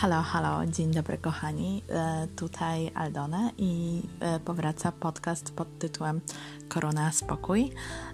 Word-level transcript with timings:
Halo, 0.00 0.22
halo, 0.22 0.66
dzień 0.66 0.90
dobry 0.90 1.18
kochani. 1.18 1.82
E, 1.88 2.26
tutaj 2.36 2.90
Aldona 2.94 3.50
i 3.58 4.02
e, 4.20 4.40
powraca 4.40 4.92
podcast 4.92 5.54
pod 5.54 5.78
tytułem 5.78 6.20
Korona 6.78 7.12
Spokój. 7.12 7.70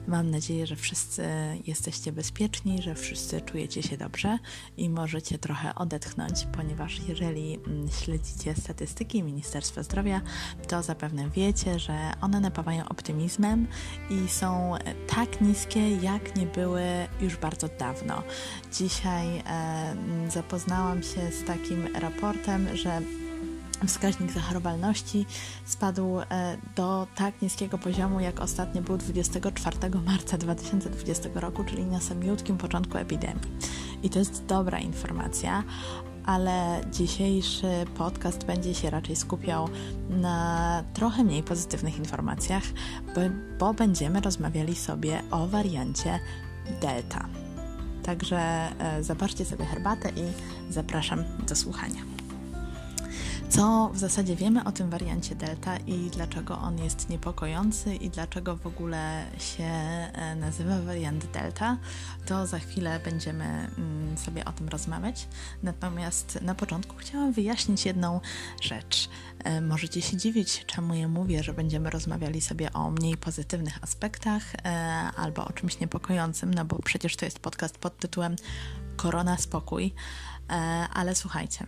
Mam 0.07 0.31
nadzieję, 0.31 0.67
że 0.67 0.77
wszyscy 0.77 1.23
jesteście 1.67 2.13
bezpieczni, 2.13 2.83
że 2.83 2.95
wszyscy 2.95 3.41
czujecie 3.41 3.83
się 3.83 3.97
dobrze 3.97 4.39
i 4.77 4.91
możecie 4.91 5.39
trochę 5.39 5.75
odetchnąć, 5.75 6.47
ponieważ 6.57 7.01
jeżeli 7.09 7.55
mm, 7.55 7.89
śledzicie 7.91 8.55
statystyki 8.55 9.23
Ministerstwa 9.23 9.83
Zdrowia, 9.83 10.21
to 10.69 10.83
zapewne 10.83 11.31
wiecie, 11.31 11.79
że 11.79 12.13
one 12.21 12.41
napawają 12.41 12.89
optymizmem 12.89 13.67
i 14.11 14.29
są 14.29 14.75
tak 15.07 15.41
niskie, 15.41 15.97
jak 15.97 16.37
nie 16.37 16.47
były 16.47 16.83
już 17.21 17.37
bardzo 17.37 17.69
dawno. 17.79 18.23
Dzisiaj 18.73 19.27
e, 19.47 19.97
zapoznałam 20.31 21.03
się 21.03 21.33
z 21.33 21.45
takim 21.45 21.97
raportem, 21.97 22.77
że 22.77 23.01
wskaźnik 23.87 24.33
zachorowalności 24.33 25.27
spadł 25.65 26.21
e, 26.21 26.25
do 26.77 27.07
tak 27.15 27.43
niskiego 27.43 27.79
poziomu, 27.79 28.21
jak 28.21 28.41
ostatnio 28.41 28.83
był 28.83 28.97
24 28.97 29.77
marca 30.07 30.39
2020 30.39 31.29
roku, 31.35 31.65
czyli 31.65 31.85
na 31.85 32.01
samiutkim 32.01 32.59
początku 32.59 32.99
epidemii. 32.99 33.43
I 34.03 34.11
to 34.11 34.19
jest 34.19 34.47
dobra 34.47 34.79
informacja, 34.79 35.65
ale 36.25 36.81
dzisiejszy 36.93 37.69
podcast 37.97 38.45
będzie 38.45 38.75
się 38.75 38.91
raczej 38.91 39.17
skupiał 39.17 39.69
na 40.11 40.85
trochę 40.95 41.25
mniej 41.25 41.43
pozytywnych 41.43 41.99
informacjach, 41.99 42.63
bo, 43.15 43.21
bo 43.59 43.75
będziemy 43.75 44.21
rozmawiali 44.21 44.77
sobie 44.77 45.23
o 45.31 45.47
wariancie 45.47 46.21
Delta. 46.81 47.29
Także 48.03 48.39
e, 48.39 49.03
zaparzcie 49.03 49.45
sobie 49.45 49.65
herbatę 49.65 50.09
i 50.09 50.25
zapraszam 50.73 51.25
do 51.49 51.57
słuchania. 51.57 52.14
Co 53.49 53.91
w 53.93 53.99
zasadzie 53.99 54.37
wiemy 54.37 54.65
o 54.65 54.73
tym 54.73 54.91
wariancie 54.91 55.35
Delta 55.35 55.77
i 55.77 56.11
dlaczego 56.11 56.59
on 56.59 56.79
jest 56.79 57.09
niepokojący 57.09 57.95
i 57.95 58.11
dlaczego 58.11 58.57
w 58.57 58.67
ogóle 58.67 59.27
się 59.39 59.65
e, 59.65 60.37
nazywa 60.37 60.81
wariant 60.81 61.27
Delta, 61.27 61.77
to 62.27 62.47
za 62.47 62.59
chwilę 62.59 63.01
będziemy 63.05 63.45
mm, 63.45 64.19
sobie 64.19 64.45
o 64.45 64.53
tym 64.53 64.69
rozmawiać. 64.69 65.29
Natomiast 65.63 66.39
na 66.43 66.55
początku 66.55 66.97
chciałam 66.97 67.33
wyjaśnić 67.33 67.87
jedną 67.87 68.21
rzecz. 68.61 69.09
E, 69.45 69.61
możecie 69.61 70.03
się 70.03 70.17
dziwić, 70.17 70.65
czemu 70.67 70.95
ja 70.95 71.09
mówię, 71.09 71.43
że 71.43 71.55
będziemy 71.55 71.91
rozmawiali 71.91 72.41
sobie 72.41 72.73
o 72.73 72.91
mniej 72.91 73.17
pozytywnych 73.17 73.79
aspektach 73.83 74.43
e, 74.55 74.69
albo 75.17 75.45
o 75.45 75.53
czymś 75.53 75.81
niepokojącym, 75.81 76.55
no 76.55 76.65
bo 76.65 76.79
przecież 76.79 77.17
to 77.17 77.25
jest 77.25 77.39
podcast 77.39 77.79
pod 77.79 77.99
tytułem 77.99 78.37
Korona 78.97 79.37
Spokój. 79.37 79.95
Ale 80.95 81.15
słuchajcie, 81.15 81.67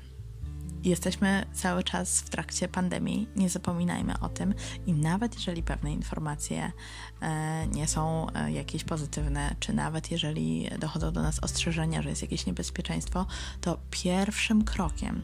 Jesteśmy 0.87 1.47
cały 1.53 1.83
czas 1.85 2.21
w 2.21 2.31
trakcie 2.31 2.69
pandemii, 2.69 3.29
nie 3.37 3.49
zapominajmy 3.49 4.21
o 4.21 4.29
tym 4.29 4.55
i 4.87 4.93
nawet 4.93 5.35
jeżeli 5.35 5.63
pewne 5.63 5.93
informacje 5.93 6.73
e, 7.21 7.67
nie 7.67 7.89
są 7.89 8.27
e, 8.31 8.53
jakieś 8.53 8.85
pozytywne, 8.85 9.57
czy 9.61 9.73
nawet 9.73 10.11
jeżeli 10.11 10.71
dochodzą 10.79 11.13
do 11.13 11.23
nas 11.23 11.45
ostrzeżenia, 11.45 12.03
że 12.03 12.09
jest 12.09 12.23
jakieś 12.23 12.47
niebezpieczeństwo, 12.47 13.27
to 13.61 13.79
pierwszym 13.91 14.65
krokiem, 14.65 15.23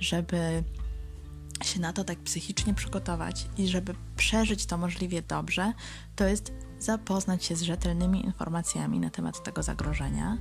żeby 0.00 0.64
się 1.64 1.80
na 1.80 1.92
to 1.92 2.04
tak 2.04 2.18
psychicznie 2.18 2.74
przygotować 2.74 3.46
i 3.58 3.68
żeby 3.68 3.94
przeżyć 4.16 4.66
to 4.66 4.78
możliwie 4.78 5.22
dobrze, 5.22 5.72
to 6.16 6.24
jest 6.24 6.52
zapoznać 6.78 7.44
się 7.44 7.56
z 7.56 7.62
rzetelnymi 7.62 8.24
informacjami 8.24 9.00
na 9.00 9.10
temat 9.10 9.42
tego 9.42 9.62
zagrożenia, 9.62 10.38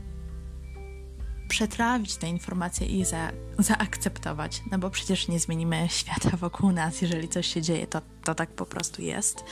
przetrawić 1.50 2.16
te 2.16 2.28
informacje 2.28 2.88
i 2.88 3.06
za, 3.06 3.32
zaakceptować, 3.60 4.64
no 4.72 4.80
bo 4.80 4.90
przecież 4.90 5.28
nie 5.28 5.40
zmienimy 5.40 5.88
świata 5.90 6.38
wokół 6.38 6.72
nas, 6.72 7.02
jeżeli 7.02 7.28
coś 7.28 7.48
się 7.48 7.62
dzieje, 7.62 7.88
to, 7.88 8.02
to 8.24 8.36
tak 8.36 8.50
po 8.50 8.66
prostu 8.66 9.02
jest, 9.02 9.44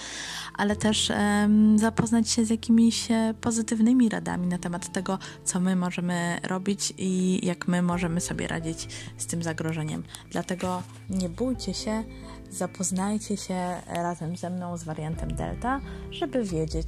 ale 0.53 0.75
też 0.75 1.09
um, 1.09 1.79
zapoznać 1.79 2.29
się 2.29 2.45
z 2.45 2.49
jakimiś 2.49 3.11
e, 3.11 3.33
pozytywnymi 3.41 4.09
radami 4.09 4.47
na 4.47 4.57
temat 4.57 4.91
tego, 4.91 5.19
co 5.43 5.59
my 5.59 5.75
możemy 5.75 6.39
robić 6.43 6.93
i 6.97 7.39
jak 7.45 7.67
my 7.67 7.81
możemy 7.81 8.21
sobie 8.21 8.47
radzić 8.47 8.87
z 9.17 9.25
tym 9.25 9.43
zagrożeniem. 9.43 10.03
Dlatego 10.31 10.83
nie 11.09 11.29
bójcie 11.29 11.73
się, 11.73 12.03
zapoznajcie 12.49 13.37
się 13.37 13.81
razem 13.87 14.37
ze 14.37 14.49
mną 14.49 14.77
z 14.77 14.83
wariantem 14.83 15.35
Delta, 15.35 15.81
żeby 16.11 16.43
wiedzieć, 16.43 16.87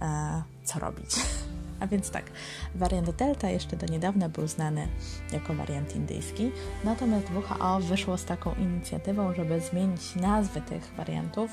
e, 0.00 0.42
co 0.64 0.78
robić. 0.78 1.10
A 1.80 1.86
więc 1.86 2.10
tak, 2.10 2.24
wariant 2.74 3.10
Delta 3.10 3.50
jeszcze 3.50 3.76
do 3.76 3.86
niedawna 3.86 4.28
był 4.28 4.46
znany 4.46 4.88
jako 5.32 5.54
wariant 5.54 5.96
indyjski, 5.96 6.50
natomiast 6.84 7.26
WHO 7.30 7.80
wyszło 7.80 8.18
z 8.18 8.24
taką 8.24 8.54
inicjatywą, 8.54 9.34
żeby 9.34 9.60
zmienić 9.60 10.16
nazwy 10.16 10.60
tych 10.60 10.92
wariantów. 10.96 11.50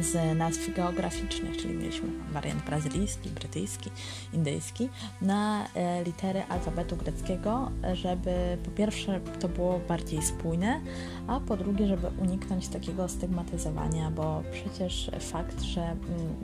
Z 0.00 0.38
nazw 0.38 0.74
geograficznych, 0.74 1.56
czyli 1.56 1.74
mieliśmy 1.74 2.08
wariant 2.32 2.64
brazylijski, 2.64 3.30
brytyjski, 3.30 3.90
indyjski, 4.32 4.88
na 5.22 5.68
e, 5.74 6.04
litery 6.04 6.42
alfabetu 6.48 6.96
greckiego, 6.96 7.70
żeby 7.92 8.58
po 8.64 8.70
pierwsze 8.70 9.20
to 9.40 9.48
było 9.48 9.80
bardziej 9.88 10.22
spójne, 10.22 10.80
a 11.26 11.40
po 11.40 11.56
drugie, 11.56 11.86
żeby 11.86 12.06
uniknąć 12.18 12.68
takiego 12.68 13.08
stygmatyzowania, 13.08 14.10
bo 14.10 14.42
przecież 14.52 15.10
fakt, 15.20 15.62
że 15.62 15.82
mm, 15.82 15.98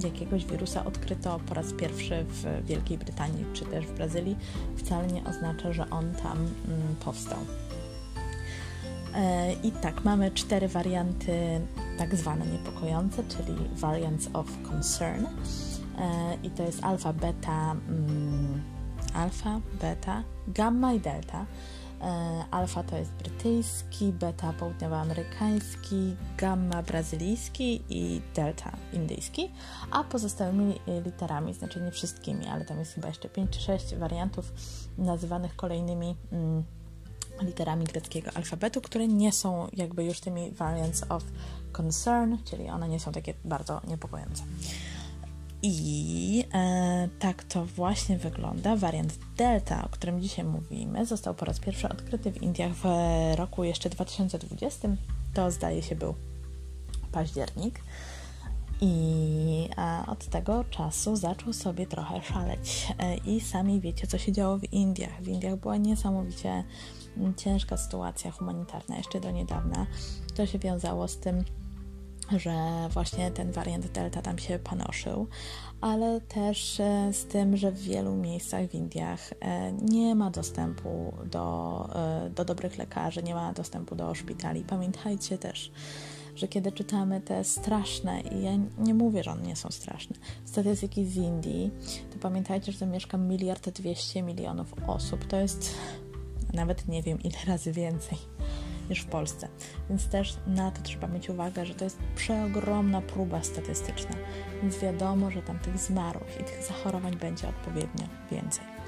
jakiegoś 0.05 0.45
wirusa 0.45 0.85
odkryto 0.85 1.41
po 1.49 1.55
raz 1.55 1.73
pierwszy 1.73 2.25
w 2.29 2.67
Wielkiej 2.67 2.99
Brytanii 2.99 3.45
czy 3.53 3.65
też 3.65 3.87
w 3.87 3.93
Brazylii, 3.93 4.37
wcale 4.77 5.07
nie 5.07 5.25
oznacza, 5.25 5.73
że 5.73 5.91
on 5.91 6.15
tam 6.15 6.39
mm, 6.39 6.97
powstał. 7.05 7.39
E, 9.15 9.53
I 9.53 9.73
tak, 9.73 10.05
mamy 10.05 10.31
cztery 10.31 10.69
warianty 10.69 11.61
tak 11.99 12.17
zwane 12.17 12.47
niepokojące, 12.47 13.25
czyli 13.25 13.55
variants 13.73 14.29
of 14.33 14.47
concern. 14.63 15.27
E, 15.99 16.35
I 16.43 16.51
to 16.51 16.63
jest 16.63 16.85
alfa, 16.85 17.13
beta, 17.13 17.73
mm, 17.73 18.63
alfa, 19.15 19.61
beta, 19.81 20.23
gamma 20.49 20.93
i 20.93 21.01
delta. 21.01 21.47
E, 22.03 22.45
alfa 22.51 22.83
to 22.83 22.97
jest 22.97 23.13
brytyjski, 23.13 24.13
beta 24.13 24.53
południowoamerykański, 24.53 26.17
gamma 26.39 26.83
brazylijski 26.83 27.83
i 27.89 28.21
delta 28.35 28.73
indyjski, 28.93 29.51
a 29.91 30.05
pozostałymi 30.05 30.81
literami, 31.05 31.55
znaczy 31.55 31.81
nie 31.81 31.91
wszystkimi, 31.91 32.47
ale 32.47 32.65
tam 32.65 32.79
jest 32.79 32.95
chyba 32.95 33.09
jeszcze 33.09 33.29
5 33.29 33.51
czy 33.51 33.61
6 33.61 33.95
wariantów 33.95 34.53
nazywanych 34.99 35.57
kolejnymi 35.57 36.17
mm, 36.33 36.65
literami 37.43 37.85
greckiego 37.85 38.31
alfabetu, 38.35 38.81
które 38.81 39.09
nie 39.09 39.33
są 39.33 39.69
jakby 39.73 40.05
już 40.05 40.21
tymi 40.21 40.51
variants 40.51 41.05
of 41.09 41.25
concern, 41.73 42.37
czyli 42.45 42.69
one 42.69 42.89
nie 42.89 43.01
są 43.01 43.13
takie 43.13 43.35
bardzo 43.45 43.81
niepokojące. 43.89 44.43
I 45.63 46.45
e, 46.55 47.09
tak 47.19 47.45
to 47.45 47.65
właśnie 47.65 48.19
wygląda. 48.19 48.77
Wariant 48.77 49.19
Delta, 49.37 49.85
o 49.85 49.89
którym 49.89 50.23
dzisiaj 50.23 50.45
mówimy, 50.45 51.07
został 51.07 51.35
po 51.35 51.45
raz 51.45 51.61
pierwszy 51.61 51.89
odkryty 51.89 52.33
w 52.33 52.43
Indiach 52.43 52.73
w 52.73 52.85
roku 53.35 53.65
jeszcze 53.65 53.91
2020. 53.91 54.89
To 55.35 55.51
zdaje 55.51 55.83
się 55.83 55.97
był 55.97 56.15
październik. 57.13 57.81
I 58.81 59.69
e, 59.79 60.07
od 60.07 60.27
tego 60.27 60.65
czasu 60.65 61.17
zaczął 61.17 61.53
sobie 61.53 61.87
trochę 61.87 62.23
szaleć. 62.23 62.89
E, 62.99 63.17
I 63.17 63.41
sami 63.41 63.81
wiecie, 63.81 64.07
co 64.07 64.19
się 64.19 64.33
działo 64.33 64.59
w 64.59 64.73
Indiach. 64.73 65.23
W 65.23 65.29
Indiach 65.29 65.57
była 65.57 65.77
niesamowicie 65.77 66.65
ciężka 67.37 67.77
sytuacja 67.77 68.31
humanitarna 68.31 68.97
jeszcze 68.97 69.21
do 69.21 69.31
niedawna. 69.31 69.87
To 70.35 70.47
się 70.47 70.59
wiązało 70.59 71.09
z 71.09 71.19
tym, 71.19 71.45
że 72.37 72.55
właśnie 72.91 73.31
ten 73.31 73.53
wariant 73.53 73.87
Delta 73.87 74.23
tam 74.23 74.39
się 74.39 74.59
panoszył, 74.59 75.27
ale 75.81 76.21
też 76.21 76.81
e, 76.81 77.13
z 77.13 77.25
tym, 77.25 77.57
że 77.57 77.73
w 77.73 77.83
wielu 77.83 78.17
miejscach 78.17 78.67
w 78.67 78.75
Indiach 78.75 79.35
nie 79.83 80.15
ma 80.15 80.31
dostępu 80.31 81.15
do, 81.31 81.89
do 82.35 82.45
dobrych 82.45 82.79
lekarzy, 82.79 83.23
nie 83.23 83.35
ma 83.35 83.53
dostępu 83.53 83.97
do 83.97 84.15
szpitali. 84.15 84.65
Pamiętajcie 84.65 85.39
też, 85.39 85.73
że 86.41 86.49
kiedy 86.49 86.73
czytamy 86.73 87.21
te 87.21 87.45
straszne, 87.45 88.21
i 88.21 88.43
ja 88.43 88.51
nie 88.79 88.95
mówię, 88.95 89.23
że 89.23 89.31
one 89.31 89.43
nie 89.43 89.57
są 89.57 89.71
straszne, 89.71 90.17
statystyki 90.45 91.07
z 91.07 91.17
Indii, 91.17 91.71
to 92.13 92.19
pamiętajcie, 92.19 92.73
że 92.73 92.79
tam 92.79 92.91
mieszka 92.91 93.19
miliard 93.19 93.71
dwieście 93.71 94.23
milionów 94.23 94.75
osób. 94.87 95.25
To 95.25 95.37
jest 95.37 95.75
nawet 96.53 96.89
nie 96.89 97.03
wiem 97.03 97.23
ile 97.23 97.39
razy 97.47 97.73
więcej 97.73 98.19
niż 98.91 99.01
w 99.01 99.07
Polsce. 99.07 99.49
Więc 99.89 100.09
też 100.09 100.37
na 100.47 100.71
to 100.71 100.83
trzeba 100.83 101.09
mieć 101.09 101.31
uwagę, 101.31 101.67
że 101.67 101.75
to 101.75 101.85
jest 101.85 101.99
przeogromna 102.17 103.01
próba 103.01 103.43
statystyczna, 103.43 104.17
więc 104.63 104.79
wiadomo, 104.79 105.31
że 105.31 105.43
tam 105.43 105.59
tych 105.59 105.79
zmarłych 105.79 106.41
i 106.41 106.45
tych 106.45 106.65
zachorowań 106.65 107.17
będzie 107.17 107.49
odpowiednio 107.49 108.07
więcej. 108.31 108.80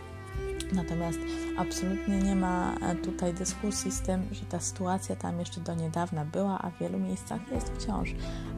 Natomiast 0.73 1.19
absolutnie 1.59 2.19
nie 2.19 2.37
ma 2.37 2.75
e, 2.75 2.95
tutaj 2.95 3.35
dyskusji 3.35 3.93
z 3.93 4.01
tym, 4.01 4.29
że 4.33 4.45
ta 4.45 4.61
sytuacja 4.61 5.17
tam 5.17 5.39
jeszcze 5.39 5.61
do 5.61 5.75
niedawna 5.75 6.25
była, 6.25 6.59
a 6.59 6.71
w 6.71 6.79
wielu 6.79 6.99
miejscach 6.99 7.41
jest 7.53 7.73
wciąż 7.73 8.15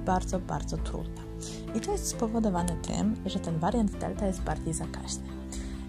bardzo, 0.06 0.40
bardzo 0.40 0.76
trudna. 0.76 1.22
I 1.74 1.80
to 1.80 1.92
jest 1.92 2.08
spowodowane 2.08 2.76
tym, 2.76 3.16
że 3.26 3.40
ten 3.40 3.58
wariant 3.58 3.98
Delta 3.98 4.26
jest 4.26 4.42
bardziej 4.42 4.74
zakaźny. 4.74 5.24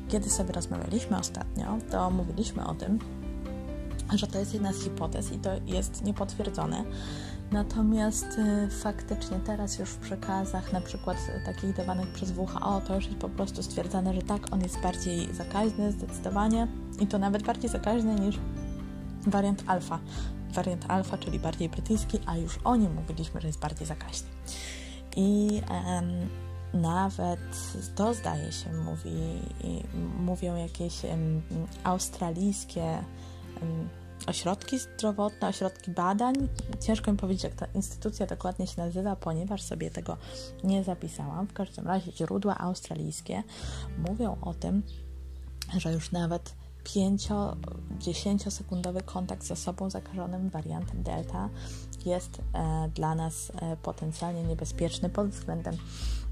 Kiedy 0.08 0.30
sobie 0.30 0.54
rozmawialiśmy 0.54 1.18
ostatnio, 1.18 1.78
to 1.92 2.12
mówiliśmy 2.12 2.66
o 2.66 2.76
tym, 2.76 3.00
że 4.14 4.28
to 4.28 4.40
jest 4.40 4.54
jedna 4.54 4.74
z 4.74 4.84
hipotez 4.84 5.32
i 5.32 5.40
to 5.40 5.50
jest 5.66 6.04
niepotwierdzone. 6.04 6.84
Natomiast 7.52 8.26
y, 8.26 8.70
faktycznie 8.70 9.40
teraz 9.40 9.80
już 9.80 9.90
w 9.90 9.98
przekazach, 9.98 10.74
na 10.74 10.82
przykład 10.82 11.18
takich 11.46 11.76
dawanych 11.76 12.08
przez 12.08 12.32
WHO, 12.32 12.82
to 12.88 12.96
już 12.96 13.06
jest 13.06 13.18
po 13.18 13.30
prostu 13.30 13.64
stwierdzane, 13.64 14.14
że 14.14 14.22
tak, 14.22 14.54
on 14.54 14.62
jest 14.62 14.82
bardziej 14.82 15.34
zakaźny 15.34 15.92
zdecydowanie 15.92 16.68
i 17.00 17.08
to 17.08 17.20
nawet 17.20 17.44
bardziej 17.44 17.70
zakaźny 17.70 18.16
niż 18.16 18.40
wariant 19.28 19.64
alfa. 19.68 20.00
Wariant 20.54 20.86
alfa, 20.88 21.18
czyli 21.18 21.40
bardziej 21.40 21.70
brytyjski, 21.70 22.20
a 22.26 22.38
już 22.38 22.60
o 22.64 22.76
nim 22.76 22.94
mówiliśmy, 22.94 23.42
że 23.42 23.48
jest 23.48 23.60
bardziej 23.60 23.88
zakaźny. 23.88 24.28
I 25.16 25.62
nawet 26.74 27.40
to 27.96 28.14
zdaje 28.14 28.52
się, 28.52 28.74
mówi, 28.74 29.42
mówią 30.20 30.56
jakieś 30.56 31.02
australijskie 31.84 33.04
ośrodki 34.28 34.80
zdrowotne, 34.80 35.48
ośrodki 35.48 35.92
badań. 35.92 36.36
Ciężko 36.80 37.12
mi 37.12 37.18
powiedzieć, 37.18 37.44
jak 37.44 37.56
ta 37.56 37.66
instytucja 37.66 38.26
dokładnie 38.26 38.68
się 38.68 38.82
nazywa, 38.82 39.16
ponieważ 39.16 39.62
sobie 39.62 39.92
tego 39.92 40.18
nie 40.64 40.84
zapisałam. 40.84 41.48
W 41.48 41.54
każdym 41.54 41.88
razie 41.88 42.12
źródła 42.12 42.58
australijskie 42.58 43.44
mówią 43.98 44.38
o 44.42 44.54
tym, 44.54 44.84
że 45.78 45.94
już 45.94 46.12
nawet 46.12 46.56
5-10 46.84 48.50
sekundowy 48.50 49.02
kontakt 49.02 49.44
z 49.44 49.52
osobą 49.52 49.90
zakażonym 49.90 50.50
wariantem 50.50 51.04
Delta 51.04 51.50
jest 52.06 52.42
e, 52.54 52.90
dla 52.96 53.16
nas 53.16 53.52
e, 53.62 53.78
potencjalnie 53.78 54.44
niebezpieczny 54.44 55.10
pod 55.10 55.28
względem 55.28 55.78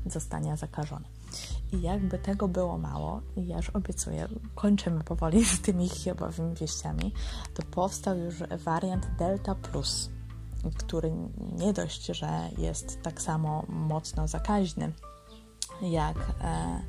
zostania 0.06 0.56
zakażonym. 0.56 1.23
I 1.74 1.82
jakby 1.82 2.20
tego 2.20 2.48
było 2.48 2.78
mało, 2.78 3.22
i 3.36 3.48
ja 3.48 3.58
już 3.58 3.70
obiecuję, 3.70 4.28
kończymy 4.56 5.04
powoli 5.04 5.46
z 5.46 5.62
tymi 5.62 5.90
chybowymi 5.90 6.56
wieściami, 6.56 7.14
to 7.54 7.64
powstał 7.64 8.18
już 8.18 8.36
wariant 8.64 9.08
Delta 9.20 9.56
Plus, 9.56 10.10
który 10.78 11.12
nie 11.56 11.74
dość, 11.74 12.06
że 12.06 12.50
jest 12.58 13.02
tak 13.02 13.22
samo 13.22 13.66
mocno 13.70 14.28
zakaźny 14.28 14.94
jak, 15.82 16.18
e, 16.42 16.82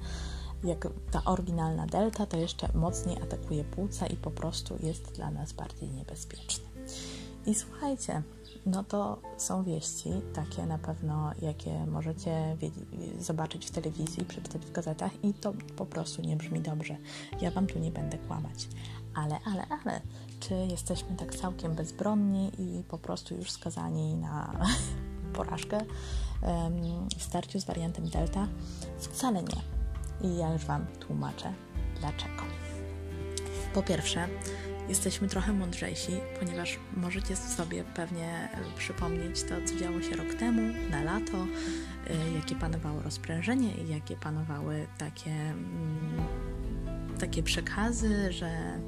jak 0.65 0.89
ta 1.11 1.25
oryginalna 1.25 1.87
Delta, 1.87 2.27
to 2.27 2.37
jeszcze 2.37 2.69
mocniej 2.75 3.23
atakuje 3.23 3.65
płuca 3.65 4.07
i 4.07 4.17
po 4.17 4.31
prostu 4.31 4.77
jest 4.83 5.13
dla 5.13 5.31
nas 5.31 5.53
bardziej 5.53 5.91
niebezpieczny. 5.91 6.65
I 7.47 7.55
słuchajcie, 7.55 8.23
no 8.67 8.85
to 8.85 9.23
są 9.37 9.65
wieści, 9.65 10.11
takie 10.35 10.67
na 10.67 10.79
pewno, 10.79 11.31
jakie 11.43 11.87
możecie 11.87 12.57
zobaczyć 13.21 13.67
w 13.67 13.71
telewizji, 13.71 14.25
przeczytać 14.25 14.67
w 14.67 14.73
gazetach 14.73 15.25
i 15.25 15.35
to 15.35 15.53
po 15.77 15.87
prostu 15.87 16.23
nie 16.23 16.37
brzmi 16.37 16.61
dobrze. 16.61 16.97
Ja 17.41 17.51
Wam 17.51 17.67
tu 17.67 17.79
nie 17.79 17.91
będę 17.91 18.19
kłamać. 18.19 18.69
Ale, 19.15 19.39
ale, 19.45 19.67
ale, 19.69 20.01
czy 20.41 20.55
jesteśmy 20.55 21.17
tak 21.17 21.35
całkiem 21.35 21.75
bezbronni 21.75 22.51
i 22.59 22.83
po 22.83 22.99
prostu 22.99 23.35
już 23.35 23.51
skazani 23.51 24.15
na 24.15 24.53
porażkę 25.37 25.81
w 27.19 27.23
starciu 27.23 27.61
z 27.61 27.65
wariantem 27.65 28.09
Delta? 28.09 28.49
Wcale 28.99 29.43
nie. 29.43 29.63
I 30.29 30.37
ja 30.37 30.53
już 30.53 30.65
Wam 30.65 30.87
tłumaczę 31.01 31.53
dlaczego. 32.01 32.43
Po 33.75 33.83
pierwsze, 33.83 34.29
jesteśmy 34.89 35.29
trochę 35.29 35.53
mądrzejsi, 35.53 36.13
ponieważ 36.41 36.79
możecie 36.97 37.37
sobie 37.37 37.85
pewnie 37.85 38.49
przypomnieć 38.79 39.43
to, 39.43 39.55
co 39.65 39.77
działo 39.77 40.03
się 40.03 40.17
rok 40.17 40.35
temu, 40.35 40.75
na 40.91 41.03
lato, 41.03 41.45
y, 41.45 42.35
jakie 42.35 42.55
panowało 42.55 43.03
rozprężenie 43.03 43.75
i 43.75 43.89
jakie 43.89 44.17
panowały 44.17 44.87
takie, 44.99 45.31
mm, 45.31 46.23
takie 47.19 47.43
przekazy, 47.43 48.33
że 48.33 48.79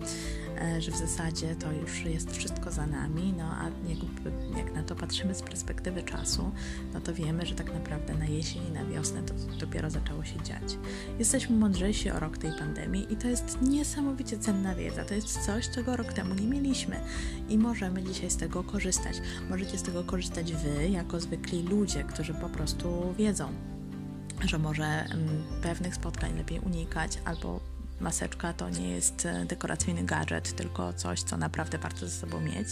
E, 0.46 0.46
że 0.79 0.91
w 0.91 0.97
zasadzie 0.97 1.57
to 1.57 1.73
już 1.73 2.05
jest 2.05 2.37
wszystko 2.37 2.71
za 2.71 2.87
nami, 2.87 3.35
no 3.39 3.45
a 3.45 3.65
jakby, 3.65 4.59
jak 4.59 4.75
na 4.75 4.83
to 4.83 4.97
patrzymy 4.97 5.35
z 5.35 5.43
perspektywy 5.43 6.03
czasu, 6.03 6.51
no 6.95 7.01
to 7.01 7.15
wiemy, 7.15 7.47
że 7.47 7.55
tak 7.55 7.73
naprawdę 7.73 8.15
na 8.15 8.27
jesień 8.27 8.63
i 8.69 8.71
na 8.71 8.85
wiosnę 8.85 9.23
to 9.23 9.35
dopiero 9.61 9.91
zaczęło 9.91 10.25
się 10.25 10.43
dziać. 10.43 10.79
Jesteśmy 11.19 11.57
mądrzejsi 11.57 12.11
o 12.11 12.21
rok 12.21 12.39
tej 12.39 12.53
pandemii 12.59 13.13
i 13.13 13.17
to 13.17 13.29
jest 13.29 13.63
niesamowicie 13.63 14.39
cenna 14.39 14.75
wiedza. 14.75 15.05
To 15.05 15.15
jest 15.15 15.47
coś, 15.47 15.71
czego 15.71 15.97
rok 15.97 16.13
temu 16.13 16.35
nie 16.35 16.47
mieliśmy 16.47 17.01
i 17.49 17.59
możemy 17.59 18.03
dzisiaj 18.03 18.31
z 18.31 18.37
tego 18.37 18.65
korzystać. 18.65 19.21
Możecie 19.51 19.79
z 19.79 19.83
tego 19.83 20.05
korzystać 20.05 20.53
Wy, 20.53 20.89
jako 20.89 21.21
zwykli 21.21 21.63
ludzie, 21.63 22.05
którzy 22.05 22.35
po 22.35 22.49
prostu 22.49 23.15
wiedzą, 23.19 23.49
że 24.45 24.59
może 24.59 24.85
mm, 24.85 25.29
pewnych 25.63 25.95
spotkań 25.95 26.37
lepiej 26.37 26.61
unikać 26.61 27.19
albo 27.25 27.76
maseczka 28.01 28.53
to 28.53 28.71
nie 28.71 28.91
jest 28.91 29.27
e, 29.27 29.45
dekoracyjny 29.45 30.05
gadżet, 30.05 30.57
tylko 30.57 30.93
coś, 30.93 31.23
co 31.23 31.37
naprawdę 31.37 31.79
warto 31.79 31.99
ze 32.09 32.11
sobą 32.11 32.41
mieć, 32.41 32.69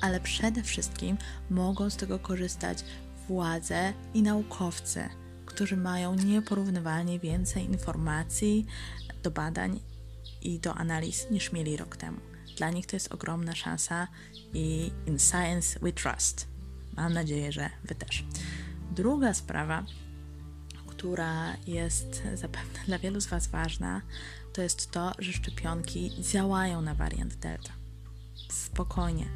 ale 0.00 0.20
przede 0.20 0.62
wszystkim 0.62 1.16
mogą 1.50 1.90
z 1.90 1.96
tego 1.96 2.18
korzystać 2.18 2.84
władze 3.28 3.92
i 4.14 4.22
naukowcy, 4.22 5.08
którzy 5.46 5.76
mają 5.76 6.14
nieporównywalnie 6.14 7.18
więcej 7.18 7.64
informacji 7.64 8.66
do 9.22 9.30
badań 9.30 9.80
i 10.42 10.58
do 10.58 10.74
analiz 10.74 11.30
niż 11.30 11.52
mieli 11.52 11.76
rok 11.76 11.96
temu. 11.96 12.20
Dla 12.56 12.70
nich 12.70 12.86
to 12.86 12.96
jest 12.96 13.14
ogromna 13.14 13.54
szansa 13.54 14.08
i 14.54 14.90
in 15.06 15.18
science 15.18 15.80
we 15.80 15.92
trust. 15.92 16.48
Mam 16.96 17.12
nadzieję, 17.12 17.52
że 17.52 17.70
Wy 17.84 17.94
też. 17.94 18.24
Druga 18.92 19.34
sprawa, 19.34 19.84
która 21.04 21.56
jest 21.66 22.22
zapewne 22.34 22.80
dla 22.86 22.98
wielu 22.98 23.20
z 23.20 23.26
Was 23.26 23.46
ważna, 23.46 24.02
to 24.52 24.62
jest 24.62 24.90
to, 24.90 25.12
że 25.18 25.32
szczepionki 25.32 26.10
działają 26.22 26.82
na 26.82 26.94
wariant 26.94 27.34
Delta. 27.34 27.72
Spokojnie. 28.50 29.26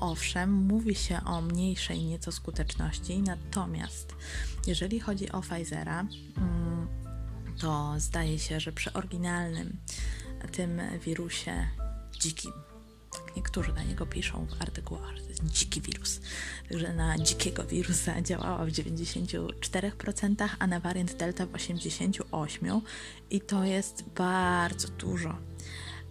Owszem, 0.00 0.52
mówi 0.52 0.94
się 0.94 1.20
o 1.24 1.40
mniejszej 1.40 2.04
nieco 2.04 2.32
skuteczności, 2.32 3.22
natomiast 3.22 4.14
jeżeli 4.66 5.00
chodzi 5.00 5.32
o 5.32 5.40
Pfizera, 5.40 6.00
mm, 6.36 6.88
to 7.60 7.94
zdaje 7.98 8.38
się, 8.38 8.60
że 8.60 8.72
przy 8.72 8.92
oryginalnym 8.92 9.76
tym 10.52 10.80
wirusie 11.04 11.68
dzikim, 12.20 12.52
tak 13.12 13.36
niektórzy 13.36 13.72
na 13.72 13.82
niego 13.82 14.06
piszą 14.06 14.46
w 14.46 14.62
artykułach, 14.62 15.14
dziki 15.48 15.80
wirus. 15.80 16.20
Także 16.68 16.92
na 16.92 17.18
dzikiego 17.18 17.64
wirusa 17.64 18.22
działała 18.22 18.66
w 18.66 18.68
94%, 18.68 20.48
a 20.58 20.66
na 20.66 20.80
wariant 20.80 21.16
Delta 21.16 21.46
w 21.46 21.52
88% 21.52 22.80
i 23.30 23.40
to 23.40 23.64
jest 23.64 24.04
bardzo 24.16 24.88
dużo. 24.88 25.38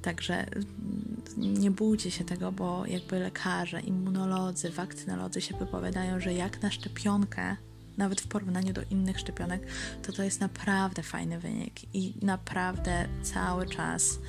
Także 0.02 0.48
mm, 0.48 1.24
nie 1.38 1.72
bójcie 1.72 2.12
się 2.12 2.26
tego, 2.26 2.52
bo 2.52 2.86
jakby 2.86 3.20
lekarze, 3.20 3.82
immunolodzy, 3.82 4.70
wakcynolodzy 4.70 5.42
się 5.42 5.58
wypowiadają, 5.58 6.20
że 6.20 6.34
jak 6.34 6.62
na 6.62 6.72
szczepionkę, 6.72 7.58
nawet 7.98 8.22
w 8.22 8.28
porównaniu 8.28 8.74
do 8.74 8.82
innych 8.82 9.20
szczepionek, 9.20 9.62
to 10.04 10.12
to 10.12 10.24
jest 10.24 10.42
naprawdę 10.42 11.04
fajny 11.04 11.40
wynik 11.40 11.96
i 11.96 12.14
naprawdę 12.22 13.08
cały 13.24 13.68
czas 13.68 14.20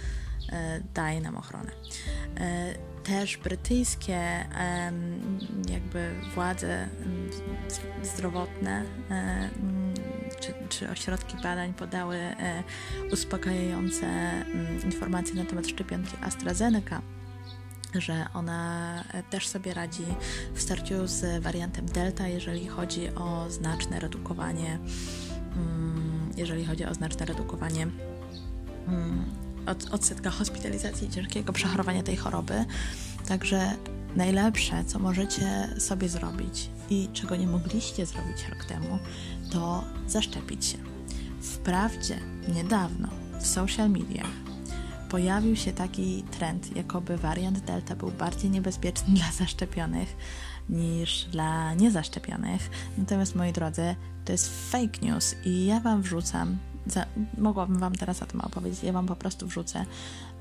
E, 0.52 0.80
daje 0.94 1.20
nam 1.20 1.37
ochronę. 1.37 1.70
E, 3.04 3.06
też 3.06 3.37
brytyjskie 3.37 4.44
jakby 5.70 6.11
władze 6.34 6.88
zdrowotne 8.02 8.84
e, 9.11 9.50
czy, 10.40 10.54
czy 10.68 10.90
ośrodki 10.90 11.37
badań 11.42 11.75
podały 11.75 12.18
uspokajające 13.12 14.06
informacje 14.84 15.34
na 15.34 15.44
temat 15.44 15.66
szczepionki 15.66 16.16
AstraZeneca 16.20 17.02
że 17.94 18.26
ona 18.34 19.04
też 19.30 19.49
sobie 19.49 19.75
radzi 19.75 20.04
w 20.54 20.61
starciu 20.61 21.06
z 21.06 21.42
wariantem 21.42 21.87
Delta, 21.87 22.28
jeżeli 22.28 22.68
chodzi 22.68 23.08
o 23.08 23.50
znaczne 23.50 24.00
redukowanie, 24.00 24.78
jeżeli 26.37 26.64
chodzi 26.64 26.84
o 26.84 26.94
znaczne 26.94 27.26
redukowanie 27.26 27.87
od, 29.66 29.90
odsetka 29.90 30.30
hospitalizacji 30.30 31.06
i 31.06 31.11
ciężkiego 31.11 31.52
przechorowania 31.52 32.02
tej 32.02 32.16
choroby. 32.16 32.64
Także 33.28 33.76
najlepsze, 34.16 34.85
co 34.85 34.99
możecie 34.99 35.68
sobie 35.78 36.09
zrobić 36.09 36.71
i 36.90 37.09
czego 37.12 37.37
nie 37.37 37.47
mogliście 37.47 38.06
zrobić 38.06 38.49
rok 38.49 38.64
temu, 38.64 38.99
to 39.50 39.85
zaszczepić 40.06 40.64
się. 40.64 40.78
Wprawdzie 41.40 42.18
niedawno 42.54 43.09
w 43.40 43.47
social 43.47 43.90
mediach 43.90 44.44
pojawił 45.14 45.56
się 45.56 45.73
taki 45.73 46.25
trend, 46.30 46.76
jakoby 46.76 47.16
wariant 47.16 47.59
Delta 47.59 47.97
był 47.97 48.11
bardziej 48.11 48.50
niebezpieczny 48.50 49.14
dla 49.14 49.33
zaszczepionych 49.33 50.16
niż 50.68 51.25
dla 51.25 51.75
niezaszczepionych. 51.75 52.71
Natomiast 52.99 53.35
moi 53.35 53.52
drodzy, 53.52 53.94
to 54.25 54.33
jest 54.33 54.71
fake 54.71 54.99
news 55.02 55.35
i 55.44 55.66
ja 55.66 55.80
Wam 55.80 56.02
wrzucam 56.02 56.59
za, 56.86 57.06
mogłabym 57.38 57.78
Wam 57.78 57.94
teraz 57.94 58.22
o 58.22 58.26
tym 58.26 58.40
opowiedzieć. 58.40 58.82
Ja 58.82 58.92
Wam 58.92 59.06
po 59.06 59.16
prostu 59.16 59.46
wrzucę 59.46 59.86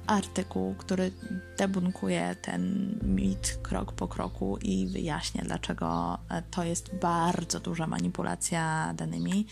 artykuł, 0.07 0.75
który 0.75 1.12
debunkuje 1.57 2.35
ten 2.41 2.93
mit 3.03 3.59
krok 3.62 3.91
po 3.91 4.07
kroku 4.07 4.57
i 4.62 4.88
wyjaśnia, 4.88 5.43
dlaczego 5.45 6.17
e, 6.29 6.41
to 6.41 6.63
jest 6.63 6.95
bardzo 6.95 7.59
duża 7.59 7.88
manipulacja 7.88 8.93
danymi 8.97 9.45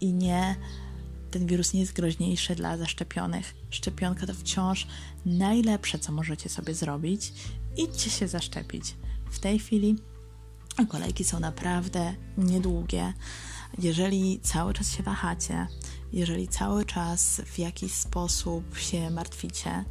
i 0.00 0.12
nie 0.12 0.56
ten 1.30 1.46
wirus 1.46 1.72
nie 1.72 1.80
jest 1.80 1.92
groźniejszy 1.92 2.54
dla 2.54 2.76
zaszczepionych. 2.76 3.54
Szczepionka 3.70 4.26
to 4.26 4.34
wciąż 4.34 4.86
najlepsze, 5.26 5.98
co 5.98 6.12
możecie 6.12 6.48
sobie 6.48 6.74
zrobić 6.74 7.32
idźcie 7.76 8.10
się 8.10 8.28
zaszczepić. 8.28 8.96
W 9.30 9.38
tej 9.38 9.58
chwili 9.58 9.96
kolejki 10.88 11.24
są 11.24 11.40
naprawdę 11.40 12.14
niedługie. 12.38 13.12
Jeżeli 13.78 14.40
cały 14.40 14.74
czas 14.74 14.92
się 14.92 15.02
wahacie, 15.02 15.66
jeżeli 16.14 16.48
cały 16.48 16.84
czas 16.84 17.40
w 17.46 17.58
jakiś 17.58 17.92
sposób 17.92 18.78
się 18.78 19.10
martwicie, 19.10 19.84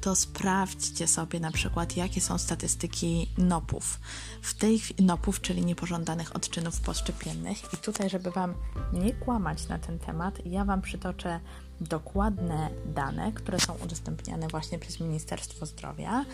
to 0.00 0.16
sprawdźcie 0.16 1.08
sobie 1.08 1.40
na 1.40 1.50
przykład, 1.50 1.96
jakie 1.96 2.20
są 2.20 2.38
statystyki 2.38 3.28
NOP-ów. 3.38 4.00
W 4.42 4.54
tej 4.54 4.80
NOP-ów, 4.98 5.40
czyli 5.40 5.64
niepożądanych 5.64 6.36
odczynów 6.36 6.80
poszczepiennych. 6.80 7.74
I 7.74 7.76
tutaj, 7.76 8.10
żeby 8.10 8.30
Wam 8.30 8.54
nie 8.92 9.12
kłamać 9.12 9.68
na 9.68 9.78
ten 9.78 9.98
temat, 9.98 10.46
ja 10.46 10.64
Wam 10.64 10.82
przytoczę 10.82 11.40
dokładne 11.80 12.70
dane, 12.86 13.32
które 13.32 13.60
są 13.60 13.74
udostępniane 13.84 14.48
właśnie 14.48 14.78
przez 14.78 15.00
Ministerstwo 15.00 15.66
Zdrowia, 15.66 16.24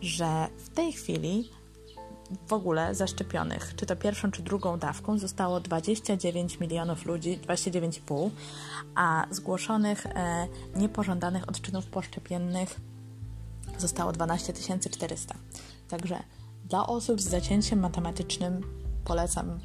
że 0.00 0.48
w 0.58 0.68
tej 0.68 0.92
chwili 0.92 1.50
w 2.48 2.52
ogóle 2.52 2.94
zaszczepionych, 2.94 3.72
czy 3.76 3.86
to 3.86 3.96
pierwszą, 3.96 4.30
czy 4.30 4.42
drugą 4.42 4.78
dawką, 4.78 5.18
zostało 5.18 5.60
29 5.60 6.60
milionów 6.60 7.06
ludzi, 7.06 7.38
29,5, 7.38 8.30
a 8.94 9.26
zgłoszonych 9.30 10.06
e, 10.06 10.46
niepożądanych 10.76 11.48
odczynów 11.48 11.86
poszczepiennych 11.86 12.80
zostało 13.78 14.12
12 14.12 14.52
400. 14.90 15.34
Także 15.88 16.22
dla 16.64 16.86
osób 16.86 17.20
z 17.20 17.28
zacięciem 17.28 17.80
matematycznym 17.80 18.60
polecam 19.04 19.58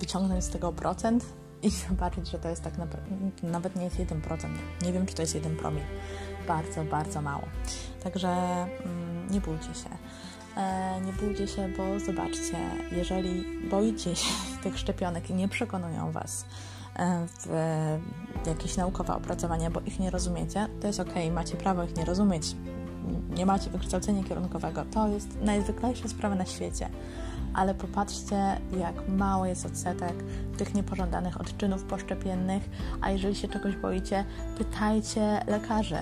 wyciągnąć 0.00 0.44
z 0.44 0.48
tego 0.48 0.72
procent 0.72 1.24
i 1.62 1.70
zobaczyć, 1.88 2.28
że 2.30 2.38
to 2.38 2.48
jest 2.48 2.62
tak 2.62 2.78
naprawdę, 2.78 3.10
nawet 3.42 3.76
nie 3.76 3.84
jest 3.84 3.96
1%. 3.96 4.48
Nie 4.82 4.92
wiem, 4.92 5.06
czy 5.06 5.14
to 5.14 5.22
jest 5.22 5.34
1 5.34 5.56
promil. 5.56 5.82
Bardzo, 6.48 6.84
bardzo 6.84 7.22
mało. 7.22 7.44
Także 8.02 8.28
mm, 8.28 9.30
nie 9.30 9.40
bójcie 9.40 9.74
się. 9.74 9.88
E, 10.58 11.00
nie 11.00 11.12
bójcie 11.12 11.48
się, 11.48 11.68
bo 11.68 12.00
zobaczcie, 12.00 12.56
jeżeli 12.92 13.44
boicie 13.70 14.16
się 14.16 14.32
tych 14.62 14.78
szczepionek 14.78 15.30
i 15.30 15.34
nie 15.34 15.48
przekonują 15.48 16.12
Was 16.12 16.44
e, 16.96 17.26
w 17.26 18.46
jakieś 18.46 18.76
naukowe 18.76 19.14
opracowania, 19.14 19.70
bo 19.70 19.80
ich 19.80 20.00
nie 20.00 20.10
rozumiecie, 20.10 20.68
to 20.80 20.86
jest 20.86 21.00
ok, 21.00 21.12
macie 21.32 21.56
prawo 21.56 21.84
ich 21.84 21.96
nie 21.96 22.04
rozumieć, 22.04 22.56
nie 23.30 23.46
macie 23.46 23.70
wykształcenia 23.70 24.24
kierunkowego, 24.24 24.84
to 24.84 25.08
jest 25.08 25.40
najzwyklejsza 25.40 26.08
sprawa 26.08 26.34
na 26.34 26.46
świecie. 26.46 26.88
Ale 27.54 27.74
popatrzcie, 27.74 28.60
jak 28.78 29.08
mały 29.08 29.48
jest 29.48 29.66
odsetek 29.66 30.14
tych 30.58 30.74
niepożądanych 30.74 31.40
odczynów 31.40 31.84
poszczepiennych, 31.84 32.62
a 33.00 33.10
jeżeli 33.10 33.34
się 33.34 33.48
czegoś 33.48 33.76
boicie, 33.76 34.24
pytajcie 34.58 35.40
lekarzy, 35.46 35.98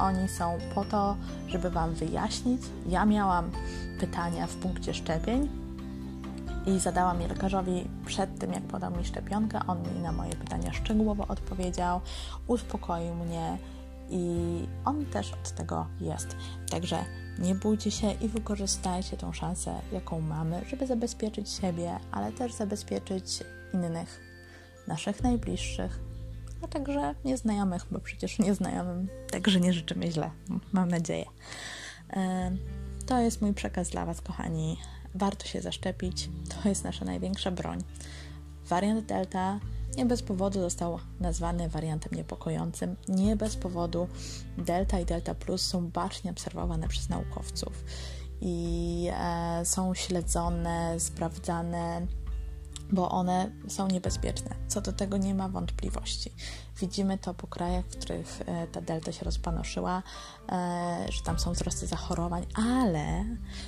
oni 0.00 0.28
są 0.28 0.58
po 0.74 0.84
to, 0.84 1.16
żeby 1.48 1.70
Wam 1.70 1.94
wyjaśnić. 1.94 2.62
Ja 2.86 3.04
miałam 3.04 3.50
pytania 4.00 4.46
w 4.46 4.54
punkcie 4.56 4.94
szczepień 4.94 5.48
i 6.66 6.78
zadałam 6.78 7.20
je 7.20 7.28
lekarzowi 7.28 7.88
przed 8.06 8.38
tym, 8.38 8.52
jak 8.52 8.62
podał 8.62 8.96
mi 8.96 9.04
szczepionkę. 9.04 9.60
On 9.66 9.82
mi 9.94 10.00
na 10.00 10.12
moje 10.12 10.32
pytania 10.32 10.72
szczegółowo 10.72 11.26
odpowiedział, 11.28 12.00
uspokoił 12.46 13.14
mnie 13.14 13.58
i 14.10 14.26
on 14.84 15.06
też 15.06 15.32
od 15.32 15.50
tego 15.50 15.86
jest. 16.00 16.36
Także 16.70 17.04
nie 17.38 17.54
bójcie 17.54 17.90
się 17.90 18.12
i 18.12 18.28
wykorzystajcie 18.28 19.16
tą 19.16 19.32
szansę, 19.32 19.74
jaką 19.92 20.20
mamy, 20.20 20.62
żeby 20.70 20.86
zabezpieczyć 20.86 21.50
siebie, 21.50 21.98
ale 22.12 22.32
też 22.32 22.52
zabezpieczyć 22.52 23.44
innych, 23.74 24.20
naszych 24.88 25.22
najbliższych, 25.22 26.00
a 26.62 26.68
także 26.68 27.14
nieznajomych, 27.24 27.86
bo 27.90 27.98
przecież 28.00 28.38
nieznajomym 28.38 29.08
także 29.30 29.60
nie 29.60 29.72
życzymy 29.72 30.12
źle, 30.12 30.30
mam 30.72 30.88
nadzieję. 30.88 31.26
To 33.06 33.18
jest 33.18 33.42
mój 33.42 33.54
przekaz 33.54 33.88
dla 33.90 34.06
Was, 34.06 34.20
kochani. 34.20 34.76
Warto 35.14 35.46
się 35.46 35.60
zaszczepić, 35.60 36.28
to 36.48 36.68
jest 36.68 36.84
nasza 36.84 37.04
największa 37.04 37.50
broń. 37.50 37.78
Wariant 38.64 39.06
Delta 39.06 39.60
nie 39.96 40.06
bez 40.06 40.22
powodu 40.22 40.60
został 40.60 40.98
nazwany 41.20 41.68
wariantem 41.68 42.12
niepokojącym. 42.14 42.96
Nie 43.08 43.36
bez 43.36 43.56
powodu 43.56 44.08
Delta 44.58 45.00
i 45.00 45.04
Delta 45.04 45.34
Plus 45.34 45.62
są 45.62 45.88
bacznie 45.88 46.30
obserwowane 46.30 46.88
przez 46.88 47.08
naukowców 47.08 47.84
i 48.40 49.08
e, 49.12 49.64
są 49.64 49.94
śledzone, 49.94 51.00
sprawdzane 51.00 52.06
bo 52.92 53.10
one 53.10 53.50
są 53.68 53.88
niebezpieczne. 53.88 54.56
Co 54.68 54.80
do 54.80 54.92
tego 54.92 55.16
nie 55.16 55.34
ma 55.34 55.48
wątpliwości. 55.48 56.32
Widzimy 56.80 57.18
to 57.18 57.34
po 57.34 57.46
krajach, 57.46 57.84
w 57.84 57.96
których 57.96 58.42
e, 58.46 58.66
ta 58.66 58.80
delta 58.80 59.12
się 59.12 59.24
rozpanoszyła, 59.24 60.02
e, 60.48 61.06
że 61.08 61.22
tam 61.22 61.38
są 61.38 61.52
wzrosty 61.52 61.86
zachorowań, 61.86 62.46
ale 62.54 63.24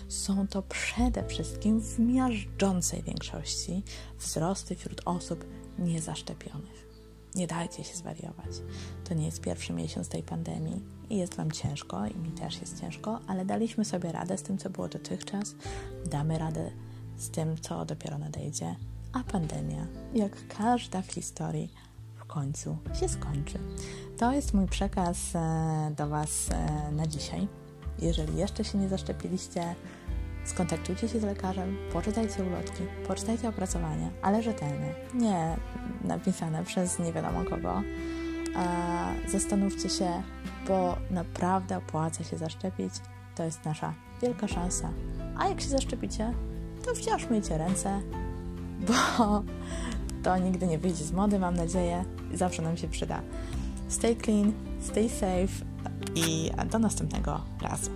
są 0.08 0.48
to 0.48 0.62
przede 0.62 1.24
wszystkim 1.24 1.80
w 1.80 1.98
miażdżącej 1.98 3.02
większości 3.02 3.82
wzrosty 4.18 4.76
wśród 4.76 5.02
osób 5.04 5.44
niezaszczepionych. 5.78 6.92
Nie 7.34 7.46
dajcie 7.46 7.84
się 7.84 7.96
zwariować. 7.96 8.62
To 9.04 9.14
nie 9.14 9.26
jest 9.26 9.40
pierwszy 9.40 9.72
miesiąc 9.72 10.08
tej 10.08 10.22
pandemii 10.22 10.82
i 11.10 11.16
jest 11.16 11.34
Wam 11.34 11.52
ciężko, 11.52 12.06
i 12.06 12.16
mi 12.16 12.30
też 12.30 12.60
jest 12.60 12.80
ciężko, 12.80 13.20
ale 13.26 13.44
daliśmy 13.44 13.84
sobie 13.84 14.12
radę 14.12 14.38
z 14.38 14.42
tym, 14.42 14.58
co 14.58 14.70
było 14.70 14.88
dotychczas. 14.88 15.54
Damy 16.06 16.38
radę 16.38 16.70
z 17.16 17.30
tym, 17.30 17.56
co 17.60 17.84
dopiero 17.84 18.18
nadejdzie 18.18 18.76
a 19.12 19.20
pandemia, 19.32 19.86
jak 20.14 20.32
każda 20.48 21.02
w 21.02 21.12
historii, 21.12 21.72
w 22.16 22.24
końcu 22.24 22.76
się 23.00 23.08
skończy. 23.08 23.58
To 24.18 24.32
jest 24.32 24.54
mój 24.54 24.66
przekaz 24.66 25.34
e, 25.34 25.92
do 25.96 26.08
Was 26.08 26.50
e, 26.50 26.92
na 26.92 27.06
dzisiaj. 27.06 27.48
Jeżeli 27.98 28.36
jeszcze 28.36 28.64
się 28.64 28.78
nie 28.78 28.88
zaszczepiliście, 28.88 29.74
skontaktujcie 30.44 31.08
się 31.08 31.20
z 31.20 31.22
lekarzem, 31.22 31.76
poczytajcie 31.92 32.44
ulotki, 32.44 32.82
poczytajcie 33.06 33.48
opracowania, 33.48 34.10
ale 34.22 34.42
rzetelne, 34.42 34.94
nie 35.14 35.56
napisane 36.04 36.64
przez 36.64 36.98
nie 36.98 37.12
wiadomo 37.12 37.44
kogo. 37.44 37.82
Zastanówcie 39.28 39.88
się, 39.88 40.22
bo 40.68 40.96
naprawdę 41.10 41.76
opłaca 41.76 42.24
się 42.24 42.38
zaszczepić. 42.38 42.94
To 43.34 43.44
jest 43.44 43.64
nasza 43.64 43.94
wielka 44.22 44.48
szansa. 44.48 44.90
A 45.38 45.48
jak 45.48 45.60
się 45.60 45.68
zaszczepicie, 45.68 46.34
to 46.84 46.94
wciąż 46.94 47.30
myjcie 47.30 47.58
ręce, 47.58 48.00
bo 48.88 49.42
to 50.22 50.38
nigdy 50.38 50.66
nie 50.66 50.78
wyjdzie 50.78 51.04
z 51.04 51.12
mody, 51.12 51.38
mam 51.38 51.56
nadzieję, 51.56 52.04
zawsze 52.34 52.62
nam 52.62 52.76
się 52.76 52.88
przyda. 52.88 53.20
Stay 53.88 54.16
clean, 54.16 54.52
stay 54.80 55.08
safe 55.08 55.64
i 56.14 56.50
do 56.70 56.78
następnego 56.78 57.40
razu. 57.60 57.90